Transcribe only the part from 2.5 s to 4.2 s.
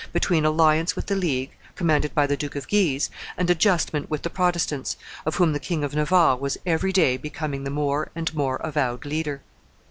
of Guise, and adjustment